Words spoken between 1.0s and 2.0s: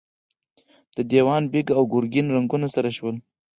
دېوان بېګ او